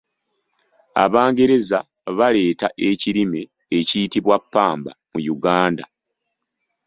[1.03, 1.79] Abangereza
[2.17, 3.41] baleeta ekirime
[3.77, 5.83] ekiyitibwa ppamba mu Uganda.